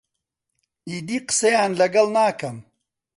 [0.87, 2.57] ئیدی قسەیان لەگەڵ ناکەم.